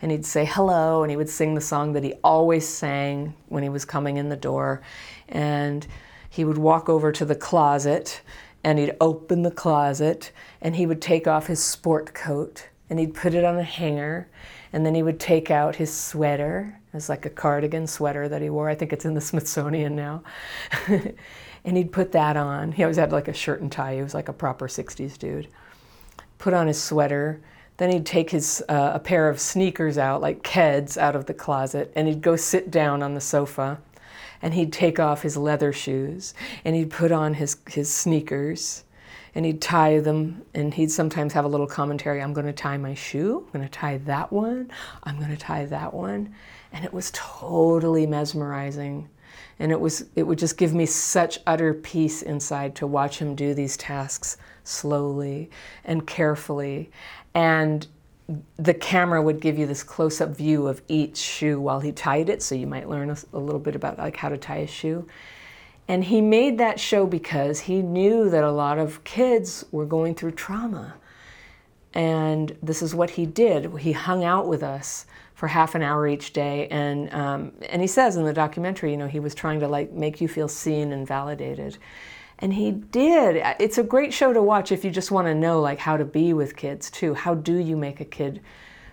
and 0.00 0.12
he'd 0.12 0.24
say 0.24 0.44
hello 0.44 1.02
and 1.02 1.10
he 1.10 1.16
would 1.16 1.28
sing 1.28 1.56
the 1.56 1.60
song 1.60 1.94
that 1.94 2.04
he 2.04 2.12
always 2.22 2.66
sang 2.66 3.34
when 3.48 3.64
he 3.64 3.68
was 3.68 3.84
coming 3.84 4.18
in 4.18 4.28
the 4.28 4.36
door 4.36 4.82
and 5.28 5.88
he 6.30 6.44
would 6.44 6.58
walk 6.58 6.88
over 6.88 7.10
to 7.10 7.24
the 7.24 7.34
closet 7.34 8.20
and 8.64 8.78
he'd 8.78 8.96
open 9.00 9.42
the 9.42 9.50
closet 9.50 10.32
and 10.60 10.74
he 10.74 10.86
would 10.86 11.02
take 11.02 11.28
off 11.28 11.46
his 11.46 11.62
sport 11.62 12.14
coat 12.14 12.68
and 12.90 12.98
he'd 12.98 13.14
put 13.14 13.34
it 13.34 13.44
on 13.44 13.58
a 13.58 13.62
hanger 13.62 14.28
and 14.72 14.84
then 14.84 14.94
he 14.94 15.02
would 15.02 15.20
take 15.20 15.50
out 15.50 15.76
his 15.76 15.92
sweater. 15.92 16.80
It 16.92 16.96
was 16.96 17.08
like 17.08 17.26
a 17.26 17.30
cardigan 17.30 17.86
sweater 17.86 18.28
that 18.28 18.42
he 18.42 18.50
wore. 18.50 18.68
I 18.68 18.74
think 18.74 18.92
it's 18.92 19.04
in 19.04 19.14
the 19.14 19.20
smithsonian 19.30 19.94
now. 19.94 20.22
And 21.64 21.76
he'd 21.78 21.92
put 21.92 22.12
that 22.12 22.36
on. 22.36 22.72
He 22.72 22.82
always 22.82 22.98
had 22.98 23.10
like 23.10 23.28
a 23.28 23.32
shirt 23.32 23.62
and 23.62 23.72
tie. 23.72 23.96
He 23.96 24.02
was 24.02 24.14
like 24.14 24.28
a 24.28 24.32
proper 24.32 24.68
60s 24.68 25.18
dude. 25.18 25.48
Put 26.38 26.52
on 26.52 26.66
his 26.66 26.82
sweater. 26.82 27.40
Then 27.78 27.90
he'd 27.90 28.06
take 28.06 28.30
his 28.30 28.62
uh, 28.68 28.92
a 28.94 28.98
pair 28.98 29.28
of 29.28 29.40
sneakers 29.40 29.96
out 29.98 30.20
like 30.20 30.42
keds 30.42 30.96
out 30.96 31.16
of 31.16 31.26
the 31.26 31.34
closet 31.34 31.90
and 31.96 32.06
he'd 32.06 32.20
go 32.20 32.36
sit 32.36 32.70
down 32.70 33.02
on 33.02 33.14
the 33.14 33.20
sofa 33.20 33.80
and 34.44 34.52
he'd 34.52 34.74
take 34.74 35.00
off 35.00 35.22
his 35.22 35.38
leather 35.38 35.72
shoes 35.72 36.34
and 36.66 36.76
he'd 36.76 36.90
put 36.90 37.10
on 37.10 37.32
his, 37.32 37.56
his 37.66 37.90
sneakers 37.90 38.84
and 39.34 39.46
he'd 39.46 39.62
tie 39.62 39.98
them 40.00 40.42
and 40.52 40.74
he'd 40.74 40.90
sometimes 40.90 41.32
have 41.32 41.46
a 41.46 41.48
little 41.48 41.66
commentary 41.66 42.20
i'm 42.20 42.34
going 42.34 42.46
to 42.46 42.52
tie 42.52 42.76
my 42.76 42.92
shoe 42.92 43.42
i'm 43.46 43.52
going 43.58 43.64
to 43.64 43.72
tie 43.72 43.96
that 43.96 44.30
one 44.30 44.70
i'm 45.04 45.16
going 45.16 45.30
to 45.30 45.36
tie 45.36 45.64
that 45.64 45.94
one 45.94 46.32
and 46.72 46.84
it 46.84 46.92
was 46.92 47.10
totally 47.14 48.06
mesmerizing 48.06 49.08
and 49.58 49.72
it 49.72 49.80
was 49.80 50.04
it 50.14 50.24
would 50.24 50.38
just 50.38 50.58
give 50.58 50.74
me 50.74 50.84
such 50.84 51.38
utter 51.46 51.72
peace 51.72 52.20
inside 52.20 52.74
to 52.74 52.86
watch 52.86 53.18
him 53.18 53.34
do 53.34 53.54
these 53.54 53.78
tasks 53.78 54.36
slowly 54.62 55.50
and 55.86 56.06
carefully 56.06 56.90
and 57.34 57.86
the 58.56 58.74
camera 58.74 59.20
would 59.20 59.40
give 59.40 59.58
you 59.58 59.66
this 59.66 59.82
close-up 59.82 60.30
view 60.30 60.66
of 60.66 60.80
each 60.88 61.18
shoe 61.18 61.60
while 61.60 61.80
he 61.80 61.92
tied 61.92 62.28
it 62.28 62.42
so 62.42 62.54
you 62.54 62.66
might 62.66 62.88
learn 62.88 63.10
a, 63.10 63.16
a, 63.34 63.38
little 63.38 63.60
bit 63.60 63.76
about 63.76 63.98
like 63.98 64.16
how 64.16 64.28
to 64.28 64.38
tie 64.38 64.58
a 64.58 64.66
shoe. 64.66 65.06
And 65.86 66.04
he 66.04 66.22
made 66.22 66.56
that 66.58 66.80
show 66.80 67.06
because 67.06 67.60
he 67.60 67.82
knew 67.82 68.30
that 68.30 68.42
a 68.42 68.50
lot 68.50 68.78
of 68.78 69.04
kids 69.04 69.66
were 69.70 69.84
going 69.84 70.14
through 70.14 70.32
trauma. 70.32 70.94
And 71.92 72.56
this 72.62 72.80
is 72.80 72.94
what 72.94 73.10
he 73.10 73.26
did. 73.26 73.76
He 73.76 73.92
hung 73.92 74.24
out 74.24 74.48
with 74.48 74.62
us 74.62 75.04
for 75.34 75.48
half 75.48 75.74
an 75.74 75.82
hour 75.82 76.06
each 76.06 76.32
day 76.32 76.68
and 76.68 77.12
um, 77.12 77.52
and 77.68 77.82
he 77.82 77.88
says 77.88 78.16
in 78.16 78.24
the 78.24 78.32
documentary 78.32 78.92
you 78.92 78.96
know 78.96 79.08
he 79.08 79.20
was 79.20 79.34
trying 79.34 79.60
to 79.60 79.68
like 79.68 79.92
make 79.92 80.20
you 80.20 80.28
feel 80.28 80.48
seen 80.48 80.92
and 80.92 81.06
validated 81.06 81.76
and 82.44 82.52
he 82.52 82.72
did. 82.72 83.42
It's 83.58 83.78
a 83.78 83.82
great 83.82 84.12
show 84.12 84.34
to 84.34 84.42
watch 84.42 84.70
if 84.70 84.84
you 84.84 84.90
just 84.90 85.10
want 85.10 85.26
to 85.28 85.34
know 85.34 85.62
like 85.62 85.78
how 85.78 85.96
to 85.96 86.04
be 86.04 86.34
with 86.34 86.56
kids 86.56 86.90
too. 86.90 87.14
How 87.14 87.34
do 87.34 87.56
you 87.56 87.74
make 87.74 88.00
a 88.00 88.04
kid 88.04 88.42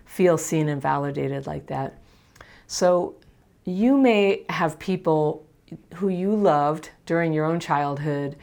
feel 0.05 0.37
seen 0.37 0.69
and 0.69 0.81
validated 0.81 1.47
like 1.47 1.67
that? 1.67 1.99
So 2.67 3.15
you 3.65 3.97
may 3.97 4.45
have 4.47 4.79
people 4.79 5.45
who 5.95 6.07
you 6.07 6.33
loved 6.33 6.91
during 7.05 7.33
your 7.33 7.43
own 7.43 7.59
childhood 7.59 8.37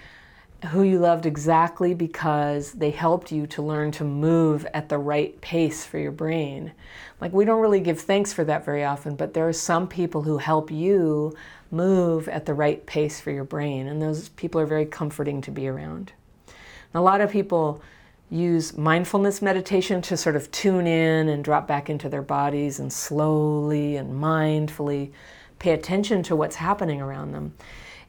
who 0.67 0.83
you 0.83 0.99
loved 0.99 1.25
exactly 1.25 1.95
because 1.95 2.73
they 2.73 2.91
helped 2.91 3.31
you 3.31 3.47
to 3.47 3.63
learn 3.63 3.93
to 3.93 4.05
move 4.05 4.67
at 4.75 4.89
the 4.89 4.99
right 4.99 5.41
pace 5.41 5.87
for 5.87 5.99
your 5.99 6.11
brain. 6.11 6.73
Like, 7.21 7.33
we 7.33 7.45
don't 7.45 7.61
really 7.61 7.81
give 7.81 8.01
thanks 8.01 8.33
for 8.33 8.45
that 8.45 8.65
very 8.65 8.85
often, 8.85 9.15
but 9.15 9.35
there 9.35 9.49
are 9.49 9.53
some 9.53 9.87
people 9.87 10.23
who 10.23 10.39
help 10.39 10.71
you 10.71 11.35
move 11.71 12.29
at 12.29 12.47
the 12.47 12.55
right 12.55 12.85
pace 12.87 13.21
for 13.21 13.31
your 13.31 13.45
brain, 13.45 13.87
and 13.87 14.01
those 14.01 14.29
people 14.31 14.61
are 14.61 14.67
very 14.67 14.87
comforting 14.87 15.41
to 15.43 15.51
be 15.51 15.69
around. 15.69 16.13
And 16.47 16.55
a 16.95 17.01
lot 17.01 17.21
of 17.21 17.31
people 17.31 17.83
use 18.31 18.77
mindfulness 18.77 19.41
meditation 19.41 20.03
to 20.03 20.17
sort 20.17 20.37
of 20.37 20.51
tune 20.51 20.87
in 20.87 21.29
and 21.29 21.43
drop 21.43 21.67
back 21.67 21.89
into 21.89 22.09
their 22.09 22.23
bodies 22.23 22.79
and 22.79 22.93
slowly 22.93 23.97
and 23.97 24.13
mindfully 24.13 25.11
pay 25.59 25.73
attention 25.73 26.23
to 26.23 26.37
what's 26.37 26.57
happening 26.57 27.01
around 27.01 27.33
them. 27.33 27.55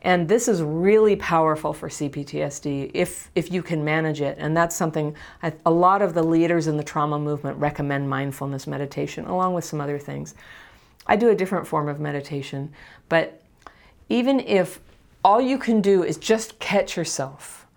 And 0.02 0.30
this 0.30 0.48
is 0.48 0.62
really 0.62 1.18
powerful 1.18 1.74
for 1.74 1.90
CPTSD 1.90 2.92
if, 2.94 3.30
if 3.36 3.52
you 3.52 3.62
can 3.62 3.84
manage 3.84 4.22
it. 4.22 4.38
And 4.40 4.56
that's 4.56 4.76
something 4.76 5.16
I, 5.44 5.54
a 5.66 5.72
lot 5.72 6.02
of 6.02 6.14
the 6.14 6.24
leaders 6.24 6.68
in 6.68 6.78
the 6.78 6.84
trauma 6.84 7.20
movement 7.20 7.58
recommend 7.58 8.10
mindfulness 8.10 8.66
meditation, 8.66 9.26
along 9.26 9.56
with 9.56 9.66
some 9.66 9.82
other 9.82 10.00
things. 10.00 10.36
I 11.06 11.16
do 11.16 11.30
a 11.30 11.36
different 11.36 11.68
form 11.68 11.90
of 11.90 12.00
meditation, 12.00 12.72
but 13.10 13.39
even 14.10 14.40
if 14.40 14.80
all 15.24 15.40
you 15.40 15.58
can 15.58 15.82
do 15.82 16.04
is 16.04 16.18
just 16.18 16.60
catch 16.60 16.98
yourself 16.98 17.68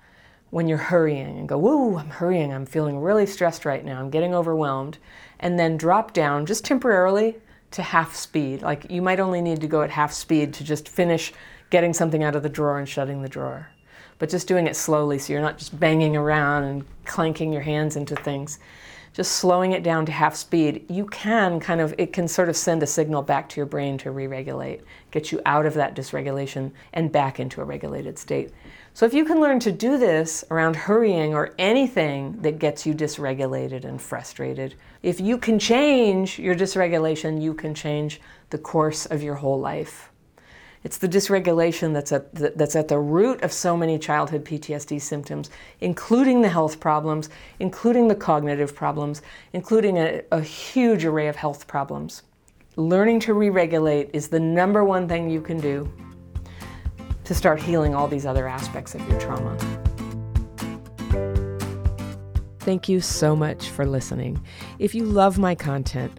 when 0.50 0.68
you're 0.68 0.78
hurrying 0.78 1.38
and 1.38 1.48
go, 1.48 1.58
Whoa, 1.58 1.96
I'm 1.96 2.10
hurrying, 2.10 2.52
I'm 2.52 2.66
feeling 2.66 2.98
really 2.98 3.26
stressed 3.26 3.64
right 3.64 3.84
now, 3.84 4.00
I'm 4.00 4.10
getting 4.10 4.34
overwhelmed, 4.34 4.98
and 5.40 5.58
then 5.58 5.76
drop 5.76 6.12
down 6.12 6.46
just 6.46 6.64
temporarily 6.64 7.36
to 7.72 7.82
half 7.82 8.14
speed. 8.14 8.62
Like 8.62 8.90
you 8.90 9.02
might 9.02 9.20
only 9.20 9.40
need 9.40 9.60
to 9.62 9.66
go 9.66 9.82
at 9.82 9.90
half 9.90 10.12
speed 10.12 10.54
to 10.54 10.64
just 10.64 10.88
finish 10.88 11.32
getting 11.70 11.94
something 11.94 12.22
out 12.22 12.36
of 12.36 12.42
the 12.42 12.48
drawer 12.48 12.78
and 12.78 12.88
shutting 12.88 13.22
the 13.22 13.28
drawer. 13.28 13.68
But 14.18 14.28
just 14.28 14.46
doing 14.46 14.66
it 14.66 14.76
slowly 14.76 15.18
so 15.18 15.32
you're 15.32 15.42
not 15.42 15.58
just 15.58 15.78
banging 15.80 16.16
around 16.16 16.64
and 16.64 16.84
clanking 17.06 17.52
your 17.52 17.62
hands 17.62 17.96
into 17.96 18.14
things. 18.14 18.58
Just 19.12 19.32
slowing 19.32 19.72
it 19.72 19.82
down 19.82 20.06
to 20.06 20.12
half 20.12 20.34
speed, 20.34 20.86
you 20.88 21.04
can 21.06 21.60
kind 21.60 21.82
of, 21.82 21.94
it 21.98 22.14
can 22.14 22.26
sort 22.26 22.48
of 22.48 22.56
send 22.56 22.82
a 22.82 22.86
signal 22.86 23.22
back 23.22 23.48
to 23.50 23.56
your 23.58 23.66
brain 23.66 23.98
to 23.98 24.10
re 24.10 24.26
regulate, 24.26 24.80
get 25.10 25.30
you 25.30 25.40
out 25.44 25.66
of 25.66 25.74
that 25.74 25.94
dysregulation 25.94 26.70
and 26.94 27.12
back 27.12 27.38
into 27.38 27.60
a 27.60 27.64
regulated 27.64 28.18
state. 28.18 28.52
So 28.94 29.04
if 29.04 29.12
you 29.12 29.24
can 29.24 29.40
learn 29.40 29.58
to 29.60 29.72
do 29.72 29.98
this 29.98 30.44
around 30.50 30.76
hurrying 30.76 31.34
or 31.34 31.54
anything 31.58 32.40
that 32.42 32.58
gets 32.58 32.86
you 32.86 32.94
dysregulated 32.94 33.84
and 33.84 34.00
frustrated, 34.00 34.74
if 35.02 35.20
you 35.20 35.36
can 35.38 35.58
change 35.58 36.38
your 36.38 36.54
dysregulation, 36.54 37.40
you 37.42 37.54
can 37.54 37.74
change 37.74 38.20
the 38.50 38.58
course 38.58 39.06
of 39.06 39.22
your 39.22 39.34
whole 39.34 39.58
life. 39.58 40.11
It's 40.84 40.98
the 40.98 41.08
dysregulation 41.08 41.92
that's 41.92 42.10
at 42.10 42.34
the, 42.34 42.52
that's 42.56 42.74
at 42.74 42.88
the 42.88 42.98
root 42.98 43.42
of 43.42 43.52
so 43.52 43.76
many 43.76 43.98
childhood 43.98 44.44
PTSD 44.44 45.00
symptoms, 45.00 45.48
including 45.80 46.42
the 46.42 46.48
health 46.48 46.80
problems, 46.80 47.28
including 47.60 48.08
the 48.08 48.16
cognitive 48.16 48.74
problems, 48.74 49.22
including 49.52 49.96
a, 49.96 50.22
a 50.32 50.40
huge 50.40 51.04
array 51.04 51.28
of 51.28 51.36
health 51.36 51.68
problems. 51.68 52.22
Learning 52.76 53.20
to 53.20 53.34
re 53.34 53.48
regulate 53.48 54.10
is 54.12 54.28
the 54.28 54.40
number 54.40 54.84
one 54.84 55.06
thing 55.06 55.30
you 55.30 55.40
can 55.40 55.60
do 55.60 55.92
to 57.24 57.34
start 57.34 57.62
healing 57.62 57.94
all 57.94 58.08
these 58.08 58.26
other 58.26 58.48
aspects 58.48 58.94
of 58.94 59.08
your 59.08 59.20
trauma. 59.20 59.56
Thank 62.60 62.88
you 62.88 63.00
so 63.00 63.36
much 63.36 63.68
for 63.70 63.84
listening. 63.86 64.40
If 64.78 64.94
you 64.94 65.04
love 65.04 65.38
my 65.38 65.54
content, 65.54 66.18